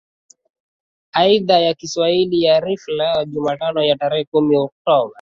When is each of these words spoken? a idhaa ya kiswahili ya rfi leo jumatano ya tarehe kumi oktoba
a 1.13 1.27
idhaa 1.27 1.59
ya 1.59 1.73
kiswahili 1.73 2.43
ya 2.43 2.59
rfi 2.59 2.91
leo 2.91 3.25
jumatano 3.25 3.83
ya 3.83 3.95
tarehe 3.95 4.25
kumi 4.25 4.57
oktoba 4.57 5.09